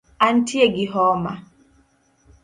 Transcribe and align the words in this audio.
Antie 0.27 0.67
gi 0.75 0.85
homa 0.93 1.33